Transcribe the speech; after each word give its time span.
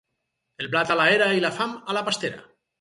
El 0.63 0.69
blat 0.75 0.93
a 0.95 0.97
l'era 1.01 1.29
i 1.37 1.45
la 1.45 1.53
fam 1.61 1.79
a 1.95 2.01
la 2.01 2.05
pastera. 2.11 2.45